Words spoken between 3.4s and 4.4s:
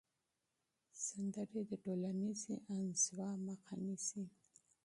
مخه نیسي.